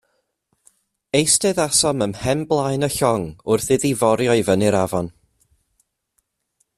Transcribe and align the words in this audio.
Eisteddasom 1.19 1.99
ym 2.05 2.15
mhen 2.17 2.41
blaen 2.53 2.87
y 2.89 2.91
llong 2.97 3.27
wrth 3.53 3.71
iddi 3.79 3.93
forio 4.03 4.39
i 4.43 4.47
fyny'r 4.51 4.79
afon. 4.83 5.15